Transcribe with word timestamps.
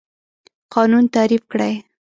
قانون 0.73 1.03
تعریف 1.15 1.43
کړئ. 1.51 1.73